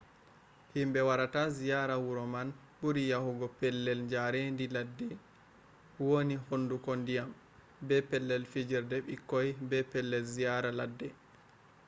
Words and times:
himɓe 0.75 0.99
warata 1.07 1.41
ziyaara 1.57 1.95
wuro 2.05 2.23
man 2.33 2.47
ɓuri 2.79 3.01
yahugo 3.11 3.45
pellel 3.59 3.99
jaarendi 4.11 4.65
leddi 4.75 5.07
woni 6.07 6.35
hunduko 6.47 6.89
ndiyam 7.01 7.29
be 7.87 7.95
pellel 8.09 8.43
fijerde 8.51 8.95
ɓikkoi 9.07 9.49
be 9.69 9.77
pellel 9.91 10.25
ziyaara 10.35 10.69
ladde 10.79 11.07